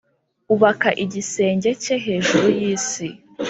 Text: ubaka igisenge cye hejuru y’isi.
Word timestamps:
ubaka 0.53 0.89
igisenge 1.03 1.69
cye 1.83 1.95
hejuru 2.05 2.47
y’isi. 2.59 3.07